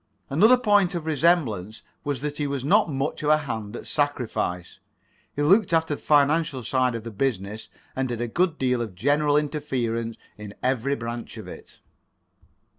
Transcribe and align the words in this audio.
Another 0.31 0.57
point 0.57 0.95
of 0.95 1.05
resemblance 1.05 1.83
was 2.03 2.21
that 2.21 2.37
he 2.37 2.47
was 2.47 2.63
not 2.65 2.91
much 2.91 3.21
of 3.21 3.29
a 3.29 3.37
hand 3.37 3.75
at 3.75 3.83
a 3.83 3.85
sacrifice. 3.85 4.79
He 5.35 5.43
looked 5.43 5.73
after 5.73 5.93
the 5.93 6.01
[Pg 6.01 6.07
12]financial 6.27 6.65
side 6.65 6.95
of 6.95 7.03
the 7.03 7.11
business, 7.11 7.69
and 7.95 8.09
did 8.09 8.19
a 8.19 8.27
good 8.27 8.57
deal 8.57 8.81
of 8.81 8.95
general 8.95 9.37
interference 9.37 10.17
in 10.39 10.55
every 10.63 10.95
branch 10.95 11.37
of 11.37 11.47
it. 11.47 11.81